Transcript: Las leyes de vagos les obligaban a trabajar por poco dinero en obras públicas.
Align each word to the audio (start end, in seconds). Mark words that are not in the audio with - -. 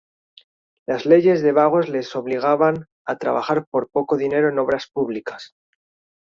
Las 0.87 1.05
leyes 1.05 1.43
de 1.43 1.51
vagos 1.51 1.87
les 1.87 2.15
obligaban 2.15 2.87
a 3.05 3.17
trabajar 3.19 3.67
por 3.67 3.91
poco 3.91 4.17
dinero 4.17 4.49
en 4.49 4.57
obras 4.57 4.87
públicas. 4.91 5.53